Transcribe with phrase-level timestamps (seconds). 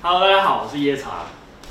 [0.00, 1.24] Hello，大家好，我是椰茶。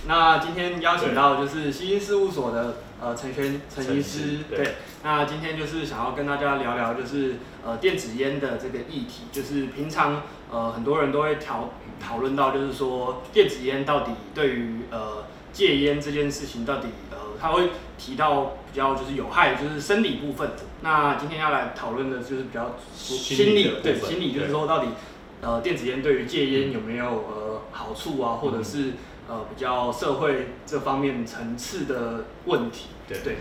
[0.05, 4.75] 那今天邀请到就是西音事务所的呃陈轩陈医师对对。
[5.01, 7.35] 那今天就是想要跟大家聊聊就是
[7.65, 11.69] 呃电子烟的这个议题，就是平常呃很多人都会讨
[12.05, 15.23] 讨论到，就是说电子烟到底对于呃
[15.53, 20.51] 戒烟这件事情到底呃他会提到比较就是有害就是生理部分。
[20.81, 24.87] 那今天要来讨论的就是比较心理对心理就是说到底
[25.41, 28.93] 呃电子烟对于戒烟有没有呃好处啊，或者是
[29.27, 32.87] 呃比较社会这方面层次的问题。
[33.07, 33.35] 对对。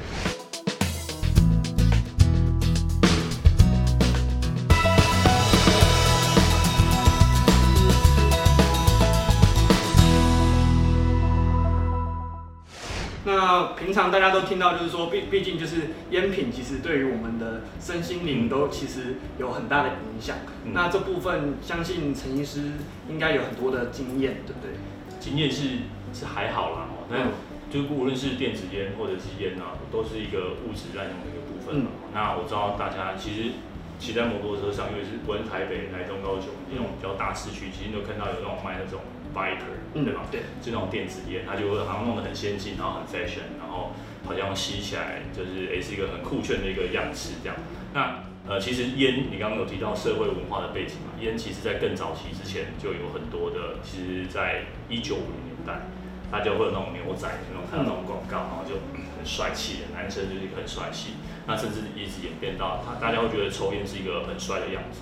[13.56, 20.37] 那平常大家都听到，就是说，毕毕竟就是烟品，其实对于我们的身心灵都其实有很大的影响。
[20.66, 22.73] 嗯那这部分，相信陈医师
[23.09, 24.77] 应该有很多的经验，对不对？
[25.19, 27.33] 经验是是还好啦哦，但嗯
[27.70, 31.91] 就无论是电子烟或者是烟啊，都是一个物质滥用的一个部分嘛。
[32.12, 33.56] 那我知道大家其实
[33.98, 39.00] 骑在摩托车上，因为是无论台北、台中、高雄这种比较大市区，其实你都看到有那种卖那种
[39.37, 40.23] biker，对吧？
[40.33, 43.93] 对，就那种电子烟，它就会好像弄得很先进，然后很 fashion，然后
[44.25, 47.56] 好像吸起来就是诶、是一个很酷炫的一个样式这样。
[47.93, 55.84] 那呃，其实烟你刚刚有提到社会文化的背景嘛，烟其实在更早期之前就有很多的，其实在一九五零年代，
[56.31, 65.00] 大家会有那种牛仔，那种看到那种广告，然后就嗯很帅气的男生就是一个很帅气，那甚至一直演变到他大家会觉得抽烟是一个很帅的样子，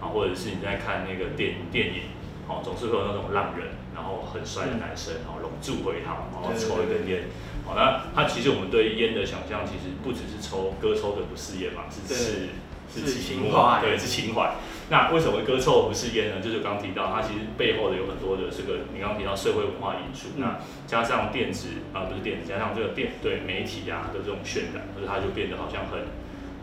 [0.00, 2.23] 啊，或者是你在看那个电电影。
[2.48, 7.24] 哦，总是会有那种浪人，然后很帅的男生，然后拢住回他，然后抽一根烟。
[7.64, 12.48] 好，那他其实我们对烟的想象，其实不只是抽歌抽的不是烟嘛，是是
[12.92, 14.54] 是情情怀对，是情怀。
[14.90, 16.44] 那为什么歌抽不是烟呢？
[16.44, 26.12] 就是刚刚提到，它其实背后的有很多的这个，你刚刚提到社会文化因素，嗯那加上电子啊、不是电子，加上这个电对媒体啊的这种渲染，所以它就变得好像很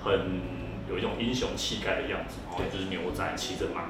[0.06, 0.42] 很
[0.88, 3.90] 有一种英雄气概的样子，哦，就是牛仔骑着马。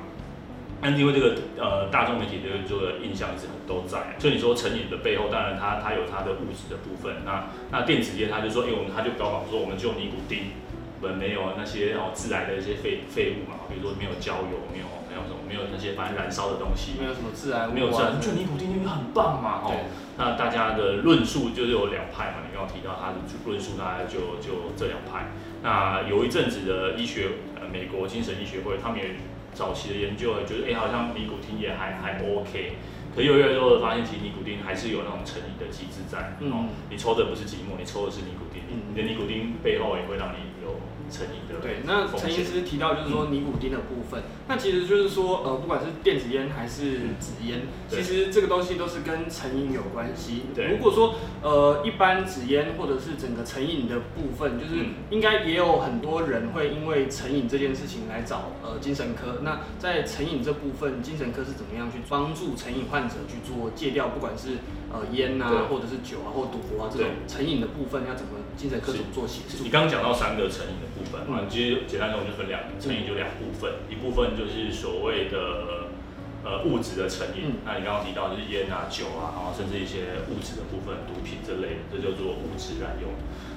[0.82, 7.24] 但因为这个呃大众媒体的这个印象一直都在，所以你说成瘾的背后，当然它它有它的物质的部分。
[7.24, 10.58] 那那电子烟，它就说，因为我们它就标榜说，我们只有尼古丁，
[11.02, 19.80] 我们没有那些哦致癌的一些废废物嘛，比如说没有焦油，没有没有什么没有那些反正燃烧的东西，没有什么致癌物啊，没有就尼古丁因为很棒嘛，对哦。
[20.18, 25.30] 那大家的论述就是有两派嘛，你刚刚提到它的论述，大概就就这两派。
[25.62, 29.14] 那有一阵子的医学，呃，美国精神医学会，他们也
[29.54, 32.74] 早期的研究也觉得，哎、好像尼古丁也还还 OK。
[33.14, 36.38] 可有越来越多的发现，其实尼古丁还是有那种成瘾的机制在。
[36.40, 40.80] 嗯哦，你抽的不是寂寞，你抽的是尼古丁，嗯你的尼古丁背后也会让你有
[41.12, 48.02] 成瘾的对，那陈医师提到就是说尼古丁的部分，那其实就是说，呃，不管是电子烟还是纸烟，对。
[48.02, 50.44] 其实这个东西都是跟成瘾有关系。
[50.56, 50.68] 对。
[50.72, 54.94] 如果说呃一般纸烟或者是整个成瘾的部分，就是嗯。
[55.10, 59.40] 应该也有很多人会因为成瘾这件事情来找呃精神科。
[59.44, 64.58] 那在成瘾这部分，精神科是怎么样去帮助成瘾患者去做戒掉，不管是
[64.92, 65.46] 呃烟对。
[65.46, 69.64] 啊，或者是酒啊，或赌博啊这种成瘾的部分，要怎么精神科怎么做协助？
[69.64, 69.70] 你？
[69.70, 75.90] 刚刚讲到三个成瘾的部分嘛，嗯其实简单说我们就分两成瘾就两部分，一部分就是所谓的
[76.44, 83.12] 呃物质的成瘾，嗯那你刚刚提到就是烟啊、酒啊，然后甚至一些物质的部分，毒品这类的，这叫做物质滥用。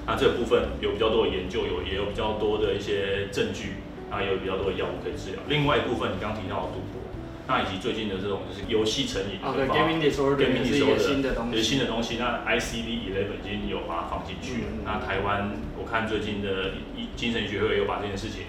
[0.05, 5.41] 那这个部分有比较多的研究，有也有比较多的一些证据，然后也有比较多的药物可以治疗。
[5.49, 7.01] 另外一部分你刚刚提到的赌博，
[7.47, 11.61] 那以及最近的这种就是游戏成瘾，啊，对包，gaming disorder 新的东西。
[11.61, 12.17] 新的东西。
[12.17, 14.67] 那 ICD Eleven 已经有把它放进去了。
[14.73, 18.43] 嗯那台湾我看最近的医精神学会有把这件事情，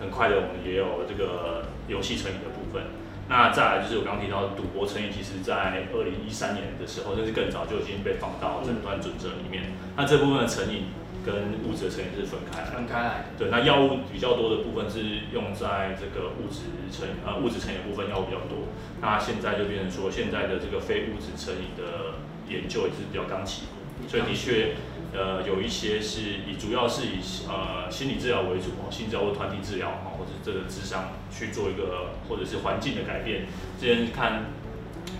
[0.00, 2.84] 很快的我们也有这个游戏成瘾的部分。
[3.28, 9.74] 那再来就是我刚刚提到赌博成瘾，其实在二零一三年的时候，甚至更早就已经被放到诊断准则里面。
[9.96, 10.84] 那这部分的成瘾
[11.26, 12.76] 跟物质的成瘾是分开来的。
[12.76, 18.70] 分开来，对，那药物比较多的部分是用在这个物质成呃物质成瘾的部分药物比较多。
[19.02, 24.76] 那现在就变成说，现在的这个非物质成瘾的研究也是比较刚起步，所以的确
[25.12, 27.18] 呃有一些是以主要是以
[27.48, 33.46] 呃心理治疗为主哦，心理治疗或团体治疗哈，或者这个智商去做一个或者是环境的改变。
[33.80, 34.44] 之前看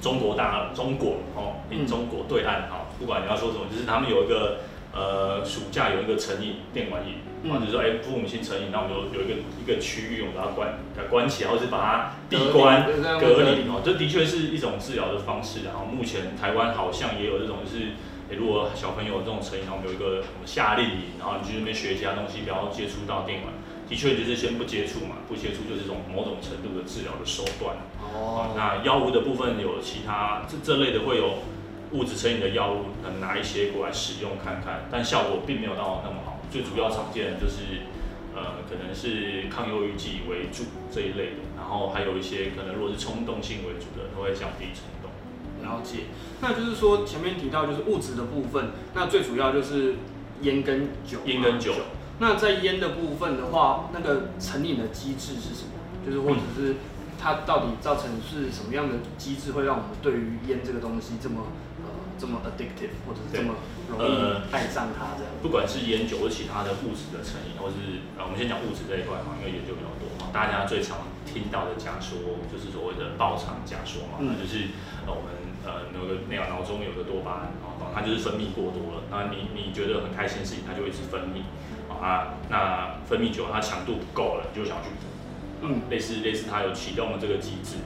[0.01, 4.61] 中国大中国哦，嗯中国对岸哈，不管你要说什么，就是他们有一个。
[4.97, 12.87] 呃，暑假有一个成瘾电玩瘾，嗯或者说哎父母亲成瘾，那我们就有一个一个区域，我们把它关把它关起来，或是把它闭关
[13.21, 15.65] 隔离哦，这的确是一种治疗的方式。
[15.69, 17.93] 然后目前台湾好像也有这种，就是
[18.31, 23.53] 诶如果小朋友有这种成瘾，然后我们有一个我们夏令营，然后你去那边学其他东西，不要接触到电玩，
[23.85, 27.77] 的确就是先不接触嘛，不接触就是一种某种程度的治疗的手段。
[28.01, 31.45] 哦，那药物的部分有其他这这类的会有
[31.93, 36.41] 物质成瘾的药物，可能拿一些过来使用看看，但效果并没有到那么好。
[36.51, 37.87] 最主要常见的就是
[38.35, 45.11] 呃可能是抗忧郁剂为主这一类的，然后还有一些可能如果是冲动性为主的，都会降低冲动。
[45.63, 46.05] 了解，
[46.41, 49.97] 那就是说前面提到就是物质的部分，那最主要就是
[50.43, 51.25] 烟跟酒嘛。
[51.27, 51.73] 烟跟酒
[52.19, 55.73] 那在烟的部分的话，那个成瘾的机制是什么？
[56.07, 56.77] 就是或者是
[57.19, 61.66] 它到底造成是什么样的机制，会让我们对于烟这个东西这么呃
[62.19, 63.55] 这么 addictive，或者是这么
[63.89, 65.33] 容易呃爱上它这样？
[65.43, 74.73] 不管是烟酒或其他的物质的成瘾，或是呃，我们先讲物质这一块嘛，因为研究比较多嘛，大家最常听到的假说就是所谓的爆肠假说嘛，就是
[75.07, 81.45] 呃我们呃有个那个脑中有个多巴胺啊，它就是分泌过多了，那你你觉得很开心的事情，它就会一直分泌
[81.93, 85.05] 啊，那分泌久了它强度不够了，你就想去补，
[85.69, 87.77] 嗯，类似类似它有启动了这个机制，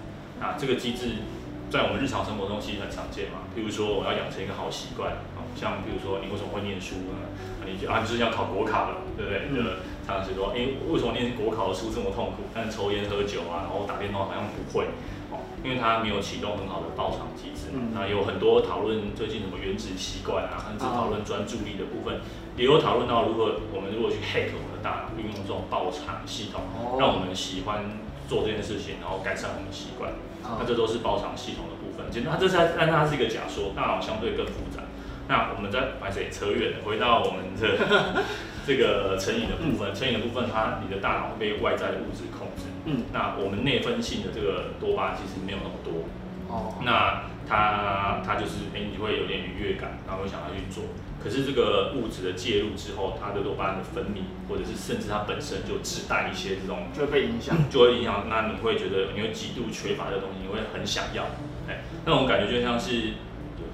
[0.41, 1.23] 那，这个机制
[1.71, 3.47] 在我们日常生活中其实很常见嘛。
[3.55, 7.31] 譬如说我要养成一个好习惯，啊，像譬如说你为什么会念书呢？
[7.63, 9.47] 啊你啊，你就是要考国考了，对不对？
[9.49, 9.65] 嗯呃，
[10.05, 12.43] 常常是说，诶，为什么念国考的书这么痛苦？
[12.53, 14.91] 但抽烟喝酒啊，然后打电话好像不会，
[15.31, 17.79] 哦，因为它没有启动很好的爆场机制嘛。
[17.79, 22.19] 嗯那有很多讨论最近什么原子习惯啊，甚至讨论专注力的部分，
[22.57, 26.63] 也有讨论到如何我们如果去 hack 我们的大脑，运用这种爆场系统。
[26.75, 27.85] 哦让我们喜欢
[28.31, 30.13] 做这件事情，然后改善我们的习惯。
[30.47, 32.07] 啊那这都是包场系统的部分。
[32.11, 34.81] 其实它这是，但它是一个假说，大脑相对更复杂。
[35.29, 38.23] 那我们再把这扯远了，回到我们的
[38.67, 39.95] 这个成瘾的部分。
[39.95, 42.71] 成瘾的部分，它你的大脑被外在的物质控制。
[42.87, 46.09] 嗯，那我们内分性的这个多巴胺其实没有那么多。
[46.49, 50.85] 哦，那它它就是哎、你会有点愉悦感，然后会想要去做。
[51.23, 57.57] 可是这个物质的介入之后，它的多巴胺的分泌，或者是甚至它本身就自带一些这种就会被影响。
[57.71, 61.25] 就会影响，那你会觉得你会极度缺乏这个东西，你会很想要，
[61.69, 63.13] 哎，那种感觉就像是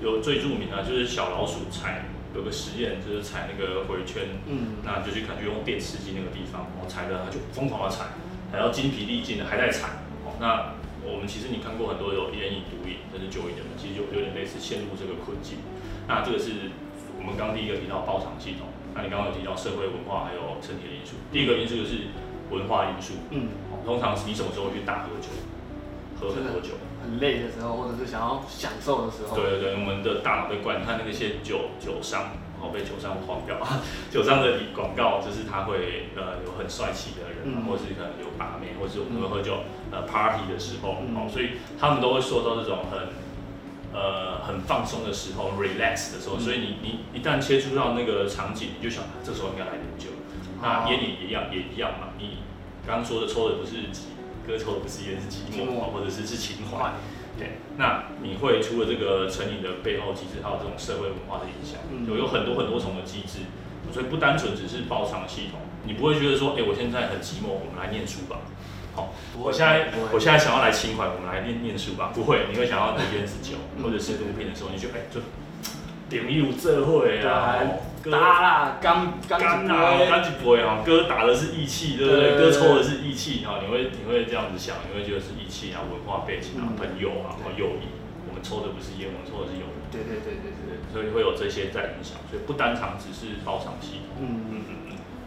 [0.02, 8.06] 有有最著名的就是小老鼠踩有个实验，就是踩那个回圈，嗯，那就去感觉用电刺激那个地方，然后，踩了它就疯狂的踩，
[8.50, 10.74] 踩到筋疲力尽的还在踩，哦，那
[11.06, 15.58] 我们其实你看过很多有烟瘾、毒瘾，甚至酒瘾的人，其实就有点类似陷入这个困境。
[16.08, 16.74] 那这个是
[17.26, 22.14] 我们刚第一个提到包场系统，那你刚刚有提到社会文化还有身体的因素，第一个因素就是
[22.54, 25.34] 文化因素，嗯，哦通常是你什么时候去大喝酒？
[26.14, 26.78] 喝很多酒。
[27.02, 29.34] 很累的时候，或者是想要享受的时候。
[29.34, 33.58] 对对对，我们的大脑被灌，你看那些酒酒商，然后被酒商黄标，
[34.10, 37.66] 酒商的广告就是他会呃有很帅气的人，嗯。
[37.66, 41.14] 或是可能有把妹，或是我们喝酒呃 party 的时候，嗯。
[41.14, 43.10] 哦，所以他们都会说到这种很
[43.96, 50.10] 呃很放松的时候，relax 的时候，嗯所以你你一旦切触到那个场景，你就想这时候应该来点酒。
[50.60, 52.12] 那哦烟瘾也一样，也一样嘛。
[52.18, 52.44] 你
[52.86, 54.12] 刚刚说的抽的不是寂，
[54.46, 56.92] 哥抽的不是烟，是寂寞，或者是是情怀。
[57.38, 63.40] 对，那你会除了这个成瘾的背后机制，还有这种社会文化的影响，嗯有有很多很多重的机制，
[63.92, 68.38] 所以不单纯只是爆场系统，你不会觉得说，哎、我现在很寂寞，我们来念书吧。
[68.96, 72.10] 好，我现在我现在想要来清怀，我们来念念书吧。
[72.14, 75.20] 不会，你会想要的烟是酒，嗯或者是毒品的时候，你就哎、就
[76.08, 77.60] 顶一入这会啊，
[78.10, 82.38] 打啦，刚刚干啊，干就不会啊，哥打的是义气，对不对？
[82.38, 87.92] 哥抽的是义气啊，你会你会这样子想，你会觉得是义气啊，文化背景啊，嗯朋友啊，然后友谊。
[88.28, 94.20] 我们抽的不是烟，我们抽的是友谊，对对对对对，对，所以会有这些在影响，所以不单场只是包场系统。
[94.20, 94.24] 嗯。
[94.24, 94.85] 嗯嗯嗯，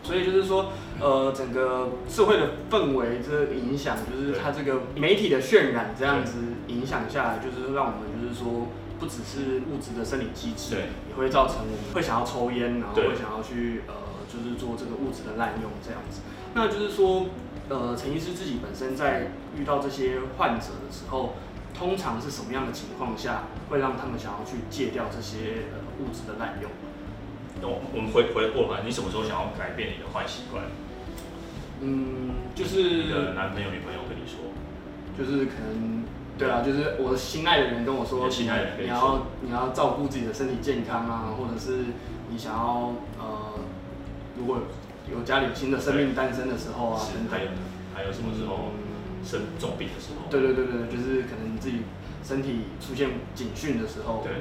[0.10, 13.94] 所以就是说，呃，整个社会的氛围这个影响，就是它这个媒体的渲染这样子影响下来，就是让我们就是说，不只是物质的生理机制，对，也会造成我们会想要抽烟，然后会想要去呃，
[14.26, 16.22] 就是做这个物质的滥用这样子。
[16.56, 17.28] 那就是说，
[17.70, 21.36] 呃，陈医师自己本身在遇到这些患者的时候，
[21.78, 26.72] 通常是什么样的情况下会让他们想要去戒掉这些呃物质的滥用？
[27.62, 30.64] 那我我们回回过来，你什么时候想要改变你的坏习惯？
[31.82, 34.52] 嗯，就是你是的男朋友、女朋友跟你说，
[35.18, 36.04] 就是可能，
[36.38, 41.86] 对啊，就是我心爱的人跟我说，你的心爱的人跟你你说要你要照顾自己的身体健康啊，或者是
[42.30, 43.60] 你想要呃，
[44.38, 44.60] 如果
[45.12, 47.50] 有家里有新的生命诞生的时候啊，等等还有。
[47.92, 50.32] 还有什么时候嗯生重病的时候？
[50.32, 51.82] 对对对对，就是可能自己
[52.24, 54.32] 身体出现警讯的时候，对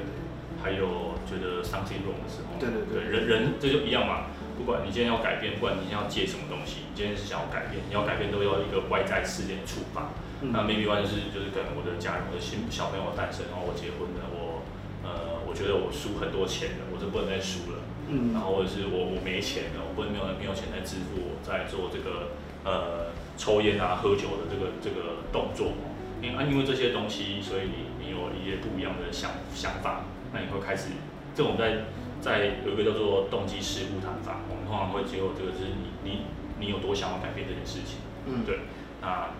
[0.63, 4.33] 还有觉得 something wrong 的时候，对对对人人这就一样嘛。
[4.57, 10.09] 不管你今天要改变，不管你今天要戒什么东西，你今天是想要改变，你要改变都要一个外在事件触发。
[10.41, 14.63] 嗯那 maybe one 就是就是可能我的家人，我的新小朋友诞生，然后我结婚了，我
[15.03, 17.79] 呃我觉得我我输很多钱了，我就不能再输了。
[18.07, 25.75] 嗯，然后或者是我我没钱了，我不能没有没有钱来支付我在做这个呃抽烟啊喝酒的这个这个动作。
[26.21, 30.91] 因啊因为这些东西，所以你你有一些不一样的想想法，那你会开始
[31.39, 31.87] 这种在
[32.19, 36.27] 在有一个叫做动机事故谈法，我们通常会结合这个就是你你
[36.59, 38.03] 你有多想要改变这件事情。
[38.27, 38.59] 嗯，对，
[38.99, 39.31] 那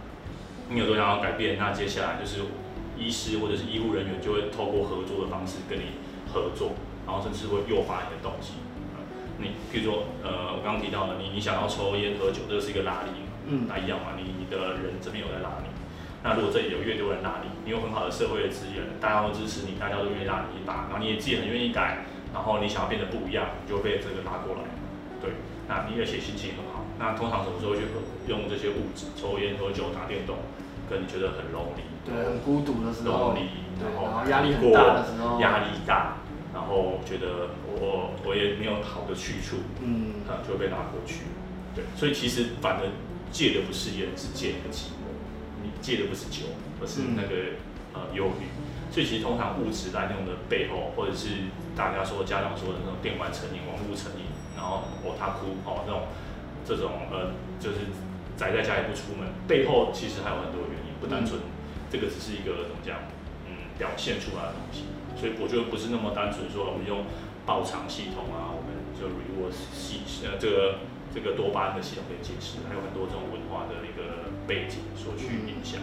[0.70, 2.40] 你有多想要改变，那接下来就是
[2.96, 6.00] 医师或者是医护人员就会透过合作的方式跟你
[6.32, 6.72] 合作。
[7.06, 8.54] 然后甚至会诱发你的动机，
[9.40, 15.68] 你比如说，呃，我刚刚提到了，你你想要抽烟喝酒，这个是一个拉力，嗯，那一样嘛，你你的人这边有在拉你，
[16.24, 24.68] 那如果这里有越多人拉你，你有很好的社会的资源，大家都支持你，大家都愿意拉你一把，然后你也自己很愿意改，然后你想要变得不一样，你就被这个拉过来，
[25.22, 25.32] 对，
[25.68, 27.82] 那你而且心情很好，那通常什么时候去
[28.28, 30.38] 用这些物质，抽烟喝酒打电动，
[30.90, 33.48] 跟你觉得很 lonely，对，很孤独的时候，lonely，
[33.80, 36.18] 然后压力很大的时候，压力大。
[36.52, 41.22] 然后觉得我我也没有好的去处，嗯，啊就会被拉过去，
[41.76, 42.90] 对，所以其实反而
[43.32, 44.99] 戒的不是烟，是戒那个寂寞，
[45.64, 46.52] 你戒的不是酒，
[46.82, 47.60] 而是那个
[47.94, 48.48] 呃忧郁，
[48.94, 56.08] 所以其实通常物质滥用的背后，或者是大家说家长说的那种电玩成瘾、网络成瘾，然后哦他哭哦那种
[56.66, 57.92] 这种呃就是
[58.38, 61.40] 宅在家里不出门，背后其实还有很多原因，不单纯
[61.92, 63.00] 这个只是一个怎么讲，
[63.48, 64.86] 嗯表现出来的东西。
[65.20, 67.04] 所以我觉得不是那么单纯说我们用
[67.46, 70.80] 报偿系统啊，我们就 reward 系呃这个
[71.12, 75.78] 这个多巴胺的系统可以解释，还有很多这种文化的一个背景所去影响。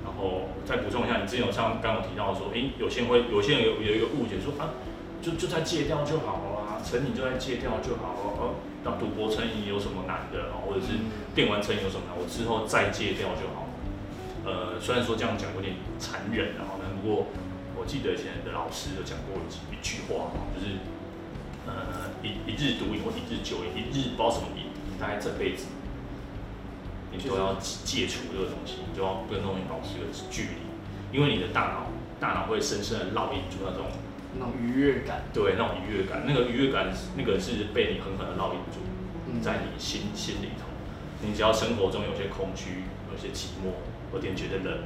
[0.00, 4.72] 然后再补充一下，你之前有像刚刚提到说，诶，有些人会有些人有有一个误解说啊，
[5.20, 10.64] 就就在戒掉就好了，成瘾就在戒掉就好了，哦，那赌博成瘾有什么难的啊？
[10.64, 10.96] 或者是
[11.36, 12.16] 电玩成瘾有什么难？
[12.16, 13.68] 我之后再戒掉就好。
[14.48, 17.26] 呃，虽然说这样讲有点残忍，然后呢，不过
[17.76, 17.84] 我。
[17.88, 19.40] 记得以前的老师有讲过
[19.72, 20.76] 一句话就是
[21.64, 25.68] 呃一一日毒瘾或一日酒瘾，一日不知道什么瘾，你大概这辈子
[27.12, 33.86] 你就要戒除这个东西，你就要跟东西保持一个距离，因为你的大脑大脑会深深的烙印住那种
[34.38, 38.80] 那种愉悦感，对，那种愉悦感，那个愉悦感那个是被你狠狠的烙印住
[39.42, 40.66] 在你心心里头，
[41.22, 43.72] 你只要生活中有些空虚，有些寂寞，
[44.12, 44.84] 有点觉得冷，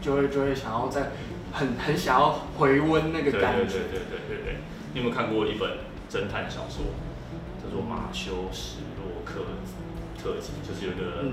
[0.00, 1.10] 就会就会想要在。
[1.52, 3.64] 很很想要回温那个感觉。
[3.64, 4.56] 对对对对对对对。
[4.94, 6.94] 你有没有看过一本侦探小说，
[7.60, 9.40] 叫做《马修史洛克
[10.20, 10.52] 特辑》？
[10.68, 11.24] 就是有个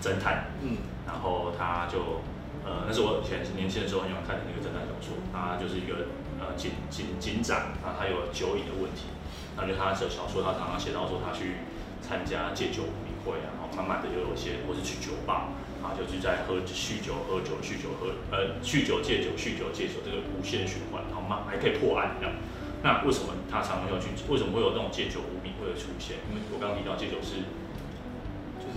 [0.00, 2.22] 侦探，嗯，然后他就
[2.64, 5.18] 呃，那是我以前年轻的时候很喜欢看的那个侦探小说。
[5.34, 9.10] 他就是一个呃警警警长，然后他有酒瘾的问题。
[9.58, 11.66] 然后就他的小说，他常常写到说他去
[12.00, 15.50] 参加戒酒舞会啊，然后慢慢的就有一些，或是去酒吧。
[15.78, 22.34] 啊，就是在喝酗酒、喝酒、酗酒、喝呃酗酒戒酒、酗酒戒酒这个无限循环，然后慢还可以破案这样。
[22.82, 24.10] 那为什么他常常要去？
[24.26, 26.18] 为什么会有这种戒酒无名会的出现？
[26.30, 27.46] 因为我刚刚提到戒酒是，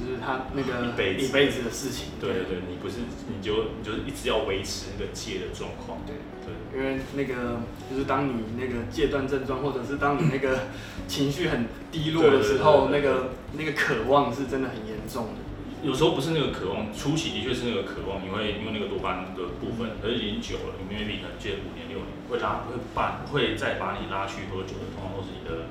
[0.02, 2.18] 就是他那个一辈子一辈子的事情。
[2.20, 2.98] 对对对，你不是
[3.30, 6.00] 你就你就是一直要维持那个戒的状况。
[6.06, 10.68] 对对，因为那个就是当你那个戒断症状，或者是当你那个
[11.08, 15.40] 情绪很低落的时候，那个那个渴望是真的很严重的。
[15.84, 25.66] 有时候不是那个渴望，初期的确是那个渴望，你会因为那个多巴胺的部分，可是已经久了，你因为可能戒五年六年，会拉会把会再把你拉去喝酒的，通常都是你的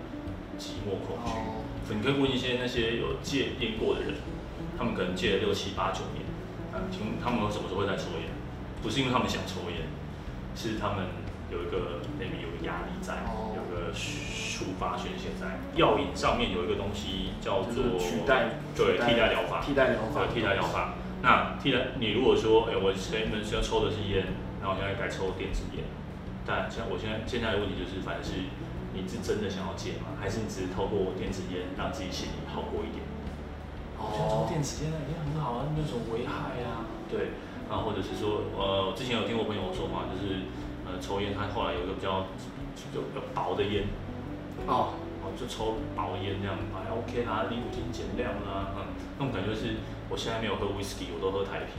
[0.61, 1.33] 寂寞恐惧。
[1.97, 4.15] 你可以问一些那些有戒烟过的人，
[4.77, 6.23] 他们可能戒了六七八九年，
[6.71, 8.29] 啊，请问他们什么时候会再抽烟？
[8.83, 9.89] 不是因为他们想抽烟，
[10.55, 11.09] 是他们
[11.51, 13.25] 有一个 maybe 有个压力在，
[13.57, 13.91] 有个。
[14.61, 20.93] 触发宣泄在药瘾上面有一个东西叫做取代，对替代疗法，替代疗法，替代疗法。
[21.23, 24.27] 那替代你如果说，哎，我前面先抽的是烟，
[24.61, 25.83] 然后现在改抽电子烟，
[26.45, 28.53] 但像我现在现在的问题就是，反正是
[28.93, 30.19] 你是真的想要戒吗？
[30.21, 33.03] 还是你只是透过电子烟让自己心里好过一点？
[33.99, 36.89] 哦，抽电子烟那也很好啊，那有什么危害啊？
[37.11, 37.37] 对，
[37.69, 40.49] 然后或者是说，呃，之前有听过朋友说嘛，就是
[40.87, 42.27] 呃，抽烟他后来有一个比较
[42.93, 43.85] 就比较薄的烟。
[44.67, 49.77] 哦，哦，就抽薄烟这样，哎，OK 啦，尼古丁减量啦，嗯，那种感觉是，
[50.09, 51.73] 我现在没有喝 whisky，我都喝台啤。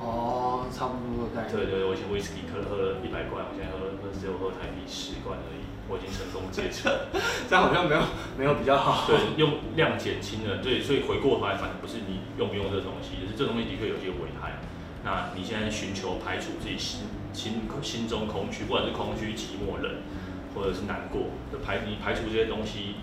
[0.00, 1.56] 哦，差不多的概念。
[1.56, 6.88] 对对，我以前 whisky 喝喝了一百罐，我现在喝喝只有喝台啤十罐而已，我已经成功戒除。
[7.48, 8.02] 这样好像没有
[8.36, 9.06] 没有比较好。
[9.06, 14.60] 对，用量减轻了，对，所以回过头来，反正不是你用不用这东西，就是这东西的确有些危害。
[15.04, 19.92] 那你现在寻求排除自己心心心中空虚，不管是空虚、寂寞、冷。
[20.56, 22.94] 或者是难过，就排你排除这些东西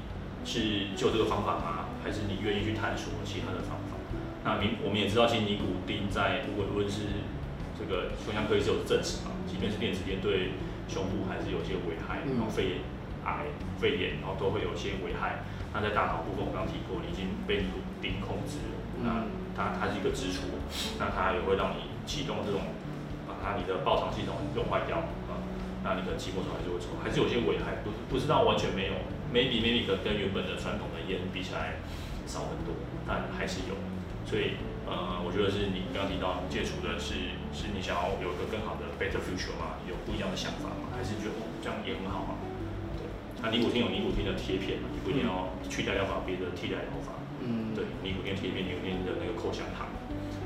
[0.44, 1.86] 是就这个方法吗？
[2.04, 3.83] 还是你愿意去探索其他的方法？
[4.44, 7.24] 那明我们也知道，其实尼古丁在无论是
[7.80, 10.52] 这个胸腔科医是有证实嘛，即便是电子烟对
[10.88, 12.84] 胸部还是有些危害，嗯然后肺炎、
[13.24, 13.48] 癌、
[13.80, 15.48] 肺炎，然后都会有些危害。
[15.74, 18.60] 那在大脑部分，我刚刚提过，你已经被尼古丁控制
[19.02, 20.46] 那它它是一个支出，
[21.00, 22.62] 那它也会让你启动这种，
[23.26, 25.00] 把它你的报偿系统用坏掉，
[25.32, 25.40] 啊、
[25.84, 28.94] 那你的寂寞虫还是会抽，还是有些危害，不不知道完全没有
[29.34, 31.82] ，maybe maybe 跟跟原本的传统的烟比起来
[32.28, 32.76] 少很多，
[33.08, 33.74] 但还是有，
[34.34, 34.58] 所以
[34.90, 39.78] 呃，我觉得是你刚刚提到你戒除的是是你想要有一个更好的 better future 吗？
[39.86, 40.90] 有不一样的想法吗？
[40.90, 42.42] 还是觉得哦这样也很好吗？
[42.98, 43.06] 对，
[43.46, 47.14] 那尼古丁有尼古丁的贴片嘛，你不一定要去代疗法，别的替代疗法。
[47.46, 49.86] 嗯，对，尼古丁贴片、尼古丁的那个口香糖，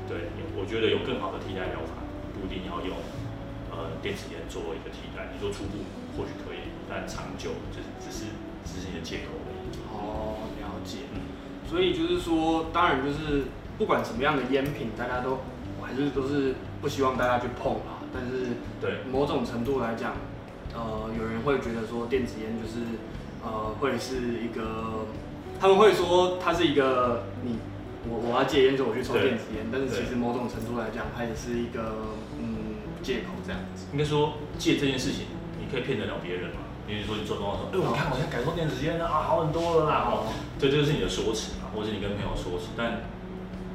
[0.04, 1.96] 对，我觉得有更好的替代疗法，
[2.36, 2.92] 不一定要用
[3.72, 5.32] 呃电子烟作为一个替代。
[5.32, 5.80] 你说初步
[6.12, 8.36] 或许可以，但长久就是只是
[8.68, 9.80] 只是你的借口而已。
[9.88, 11.08] 哦，了解。
[11.16, 11.24] 嗯，
[11.64, 13.48] 所以就是说，当然就是
[13.78, 15.38] 不管什么样的烟品，大家都
[15.80, 18.02] 我还是都是不希望大家去碰啦。
[18.12, 20.14] 但是对，某种程度来讲，
[20.74, 22.84] 呃，有人会觉得说电子烟就是
[23.44, 25.06] 呃会是一个，
[25.60, 27.58] 他们会说它是一个你
[28.10, 30.06] 我我要戒烟，所以我去抽对电子烟，但是其对。
[30.10, 33.86] 实某种程度来讲，它也是一个嗯借口这样子。
[33.92, 35.26] 应该说戒这件事情，
[35.60, 36.66] 你可以骗得了别人吗？
[36.88, 43.04] 比如说你做东西说，哎、我看我现在改抽电子烟了啊，好很多了啦，哦，对，这就是你的说辞嘛，或者是你跟朋友说辞，但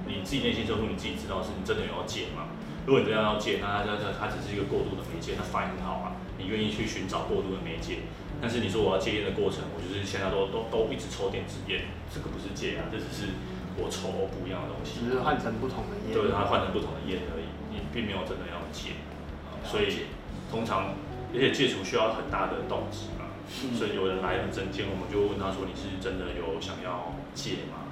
[0.08, 2.52] 你自己内心深处你自己知道是你真的有要戒吗？
[2.86, 8.04] 如果你真的要戒，那它它它它只是一个过渡的媒介，那反很好啊，你愿意去寻找过渡的媒介。
[8.42, 13.40] 但是你说我要戒烟的过程，我就是现在都都都一直抽电子烟，这个不是戒啊，这只是
[13.80, 16.12] 我抽不一样的东西，只是换成不同的烟。
[16.12, 19.00] 对，它换成不同的烟而已，你并没有真的要戒，
[19.48, 20.12] 啊所以
[20.52, 20.92] 通常
[21.32, 23.32] 而且戒除需要很大的动机嘛，
[23.64, 27.83] 嗯所以有人来了证件，我们就问他说你是真的有想要戒吗？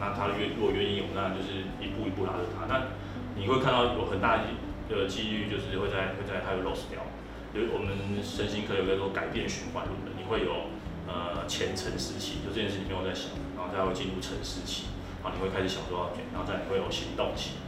[0.00, 2.64] 那他愿如果愿意，我们当然就是一步一步拉着他。
[2.64, 2.96] 那
[3.36, 4.40] 你会看到有很大
[4.88, 7.04] 的几率就是会在会在他会 lost 掉。
[7.52, 7.92] 就我们
[8.24, 10.72] 身心科有个说改变循环论的，你会有
[11.10, 14.88] 呃前沉思期，就这件事情没有在想，然后再会进入沉思期，
[15.20, 17.58] 然后你会开始想说要戒，然后再你会有行动期，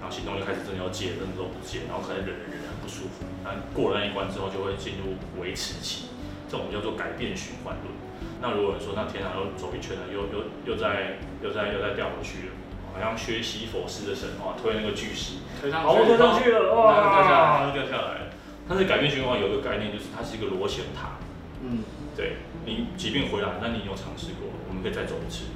[0.00, 6.08] 然后行动就开始真的要戒，真的都不戒，然后可能忍忍忍忍很不舒服，但过了那一关之后就会进入维持期，
[6.48, 7.92] 这种叫做改变循环论。
[8.40, 12.52] 那如果你说那天堂又走一圈了，又又又在又在又在掉回去了，
[12.92, 17.66] 好像薛西佛斯的神话推那个巨石，推上推上去了，然后掉下来。
[17.66, 18.32] 哇，掉下来了。
[18.68, 21.16] 但是改变循环有一个概念，就是它是一个螺旋塔。
[21.62, 21.80] 嗯，
[22.14, 25.46] 对你，即便回来，那你有尝试过，我们可以再走一次，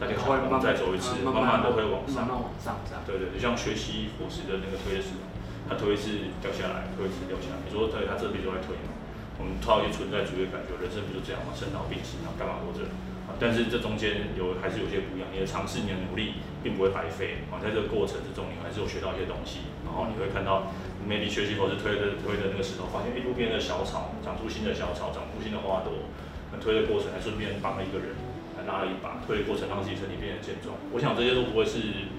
[0.00, 2.24] 大家会慢慢再走一次，慢慢慢的会往上。
[2.24, 3.02] 慢慢往上这样。
[3.04, 5.26] 对对，就像学习佛师的那个推的时候，
[5.68, 7.60] 他推一次掉下来，推一次掉下来。
[7.66, 8.94] 你说对，他这辈子都在推嘛？
[9.40, 11.56] 我们套一些存在主义的感觉，人生不就这样吗？
[11.56, 12.84] 生老病死，然后干嘛活着？
[13.24, 15.32] 啊，但是这中间有还是有些不一样。
[15.32, 17.56] 你的尝试，你的努力，并不会白费啊。
[17.56, 20.68] 在这个过程之中，你还是有学到一些东西，然后你会看到
[21.08, 26.12] ，maybe 学习或是推的推的那个石头，发现一路边的小草长出新的小草，长出新的花朵。
[26.52, 28.12] 那推的过程还顺便帮了一个人，
[28.58, 30.74] 还拉了一把，推的过程让自己身体变得健壮。
[30.92, 32.10] 我想这些都不会是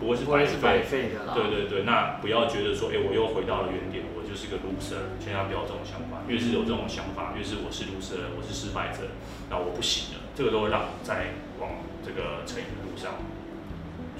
[0.00, 0.24] 不会是
[0.58, 1.12] 白费。
[1.12, 1.36] 的。
[1.36, 6.26] 对对对，那不要觉得说，哎、我又回到了原点，我就是个 loser，千万不要有这种想法。
[6.26, 9.14] 越是有这种想法，越是我是 loser，我是失败者，
[9.48, 13.14] 那我不行了，这个都会让你在往这个成瘾的路上，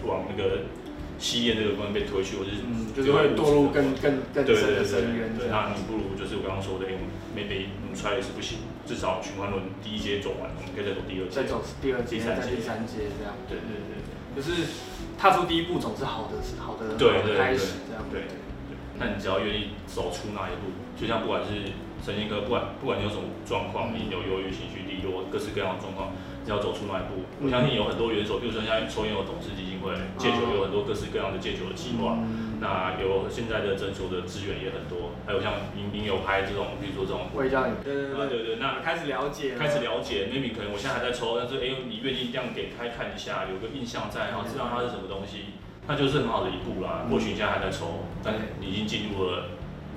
[0.06, 0.70] 往那个
[1.18, 6.94] 吸烟这个关被推去，或者是嗯，就是会堕入更更更深的深渊对，那你不如就是我刚刚说的，哎、
[7.34, 11.34] maybe 你出来也是不行，至少循环轮第一阶走完，我们可以再走第二阶。
[11.34, 13.34] 再走第二阶，第三阶再第三阶这样。
[13.50, 14.38] 对对对对。
[14.38, 14.62] 就是
[15.18, 18.06] 踏出第一步总是好的，好的好的开始这样。
[18.10, 18.38] 对对，
[18.98, 26.12] 那你只要愿意走出那一步，就像不管是神经科，不管不管你有什么状况，你有忧郁、情绪低落，各式各样的状况，
[26.44, 32.18] 只要走出那一步，我相信有很多元首，比如说现在抽烟有董事基金会，戒酒有很多各式各样的戒酒的计划。
[32.20, 37.74] 嗯那有现在的诊所的资源也很多，还有像您您有拍这种，比如说这种，我也叫你。
[37.84, 45.52] 对对对啊对对，那开始了解了，开始了解，maybe 可能我现在还在抽，但是哎、你愿意这样给开看一下，有个印象在，然后知道它是什么东西，
[45.86, 47.02] 那就是很好的一步啦。
[47.04, 49.44] 嗯或许你现在还在抽，但你已经进入了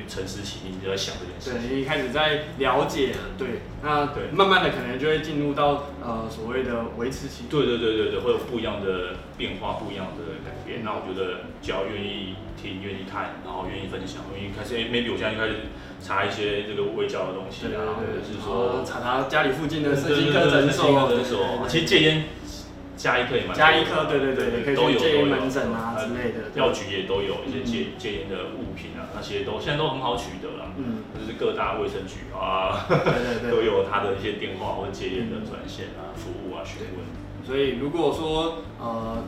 [0.07, 1.69] 沉思期，你就在想这件事情。
[1.69, 7.45] 对，你一开始在了解了，对，那对慢慢的可能就会进入到呃所谓的维持期。
[7.49, 10.83] 对对对对对，会有不一样的变化，不一样的改变。
[10.83, 15.55] 那我觉得只要愿意听、愿意看，然后愿意分享、愿意开始，哎，maybe 我现在就开始
[15.99, 22.25] 查一些这个微教的东西啊，或者，是说查查家里附近的身对心科诊所，诊所，其实戒烟
[22.97, 26.51] 加一颗也蛮多加一颗，对对对，也可以都有门诊啊之类的。
[26.55, 37.05] 药局也都有一些嗯戒戒烟的物品啊，那些都现在都很好取得了，嗯，就是各大卫生局啊对对对 都有他的一些电话或者戒烟的专线啊、服务啊、询问。
[37.45, 39.23] 所以如果说呃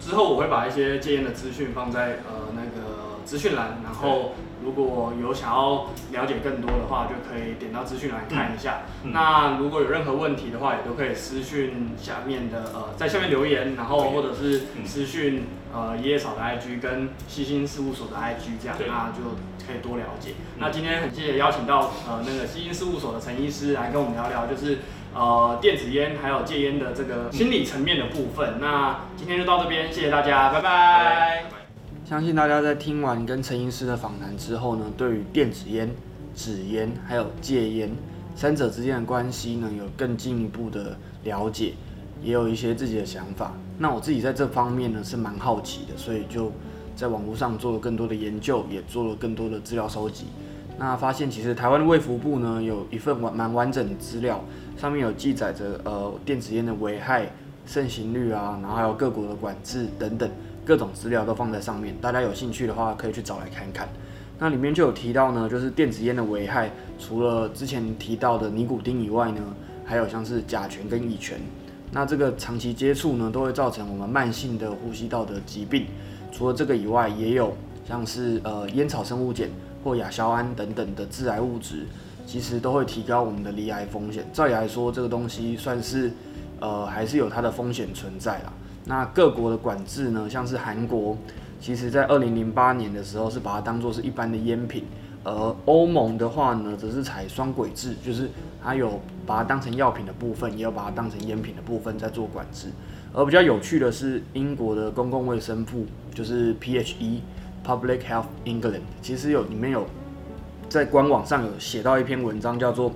[0.00, 2.89] 之后我会把一些戒烟的资讯放在呃那个
[3.30, 8.80] 资讯栏，然后如果有想要了解更多的话，就可以点到资讯栏看一下。
[9.04, 19.22] 嗯那如果有任何问题的话，也都可以私讯下面的呃，在下面留言，然后或者是嗯私讯呃椰草的 IG 跟西星事务所的 IG 这样，那就
[19.64, 20.30] 可以多了解。
[20.56, 24.78] 嗯那今天很谢谢邀请到呃那个西星事务所的陈医师来跟我们聊聊，就是
[25.14, 28.58] 呃电子烟还有戒烟的这个心理层面的部分。
[28.60, 31.59] 那今天就到这边，谢谢大家，拜拜。
[32.10, 35.88] 相信大家在听完跟陈医师的访谈之后呢，对于电子烟、
[36.34, 37.88] 纸烟还有戒烟
[38.34, 41.74] 三者之间的关系呢，有更进一步的了解，
[42.20, 43.52] 也有一些自己的想法。
[43.78, 46.50] 那我自己在这方面呢是蛮好奇的，所以就
[46.96, 50.24] 在网络上做了更多的研究，也做了更多的资料收集。
[50.76, 54.42] 那发现其实台湾的卫福部呢有一份完蛮完整的资料，
[54.76, 57.30] 上面有记载着呃电子烟的危害、
[57.64, 60.28] 盛行率啊，然后还有各国的管制等等
[60.64, 61.94] 各种资料都放在上面。
[62.00, 63.88] 大家有兴趣的话可以去找来看看。
[64.38, 69.40] 那里面就有提到呢，就是电子烟的危害，除了之前提到的尼古丁以外呢，
[69.84, 71.38] 还有像是甲醛跟乙醛。
[71.92, 75.86] 那这个长期接触呢，都会造成我们慢性的呼吸道的疾病。
[76.32, 77.54] 除了这个以外，也有
[77.86, 79.48] 像是呃烟草生物碱
[79.84, 81.84] 或亚硝胺等等的致癌物质，
[82.24, 84.24] 其实都会提高我们的罹癌风险。
[84.32, 86.12] 照理来说，这个东西算是
[86.60, 88.52] 呃还是有它的风险存在啦。
[88.90, 91.16] 那各国的管制呢，像是韩国，
[91.60, 94.82] 其实在二零零八年的时候是把它当做是一般的烟品，
[95.22, 98.28] 而欧盟的话呢，则是采双轨制，就是
[98.60, 102.66] 它有把它当成药品的部分，也有把它当成烟品的部分在做管制。
[103.12, 107.20] 而比较有趣的是，英国的公共卫生部就是 PHE
[107.64, 109.86] Public Health England，其实有里面有
[110.68, 112.92] 在官网上有写到一篇文章，叫做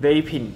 [0.00, 0.46] Vaping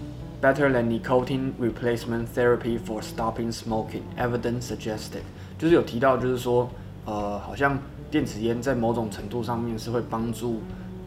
[0.42, 5.22] Better than Nicotine Replacement Therapy for Stopping Smoking Evidence Suggested，
[5.56, 6.68] 就是有提到，就是说，
[7.04, 7.78] 呃，好像
[8.10, 10.60] 电子烟在某种程度上面是会帮助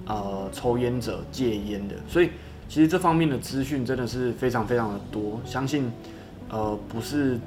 [0.07, 2.29] 呃抽烟者戒烟的，所以
[2.69, 5.91] 其实这方面的资讯真的是非常非常的多，相信
[6.49, 7.37] 呃不是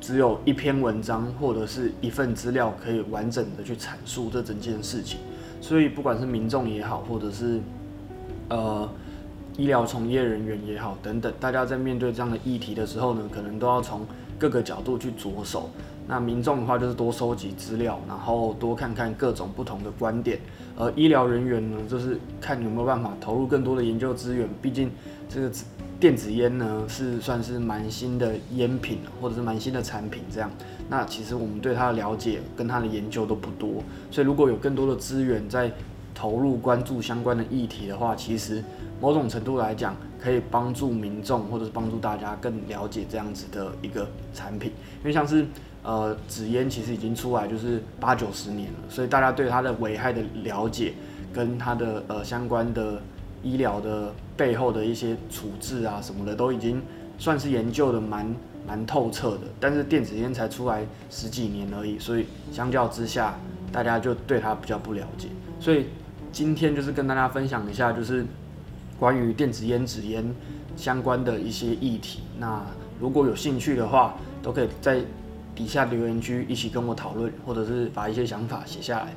[0.00, 5.18] 只有一篇文章或者是一份资料可以完整的去阐述这整件事情，
[5.60, 7.60] 所以不管是民众也好，或者是
[8.50, 8.88] 呃
[9.56, 14.06] 医疗从业人员也好等等，大家在面对这样的议题的时候呢，可能都要从
[14.38, 15.68] 各个角度去着手。
[16.08, 20.40] 那民众的话就是多收集资料，然后多看看各种不同的观点。
[20.76, 24.48] 而医疗人员呢，就是看有没有办法投入更多的研究资源。
[24.60, 24.90] 毕竟
[25.28, 25.50] 这个
[26.00, 30.50] 电子烟呢是算是蛮新的烟品，或者是蛮新的产品这样。
[30.88, 35.70] 那其实我们对它的了解跟它的研究都不多，所以如果有更多的资源在
[36.14, 38.62] 投入关注相关的议题的话，其实
[39.02, 44.70] 某种程度来讲，可以帮助民众或者是帮助大家更了解这样子的一个产品。
[45.00, 45.44] 因为像是
[45.82, 50.94] 呃纸烟其实已经出来就是八九十年了，所以大家对它的危害的了解
[51.32, 53.02] 跟它的呃相关的
[53.42, 56.80] 医疗的背后的一些处置啊什么的，都已经
[57.18, 58.32] 算是研究的蛮
[58.68, 59.40] 蛮透彻的。
[59.58, 63.36] 但是电子烟才出来十几年而已，所以相较之下，
[63.72, 65.26] 大家就对它比较不了解。
[65.58, 65.86] 所以
[66.30, 68.24] 今天就是跟大家分享一下，就是
[69.02, 70.24] 关于电子烟、纸烟
[70.76, 72.20] 相关的一些议题。
[72.38, 72.62] 那
[73.00, 75.00] 如果有兴趣的话，都可以在
[75.56, 79.08] 底下留言区一起跟我讨论，或者是把一些想法写下来。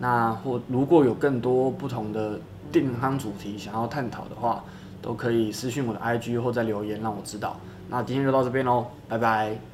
[0.00, 2.40] 那或如果有更多不同的
[2.72, 4.64] 健康主题想要探讨的话，
[5.02, 7.60] 都可以私信我的 IG 或在留言让我知道。
[7.90, 9.73] 那今天就到这边喽，拜拜。